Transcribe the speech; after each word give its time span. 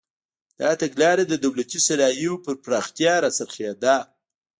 دا 0.59 0.69
تګلاره 0.81 1.23
د 1.27 1.33
دولتي 1.45 1.79
صنایعو 1.87 2.41
پر 2.45 2.55
پراختیا 2.63 3.13
راڅرخېده. 3.23 3.95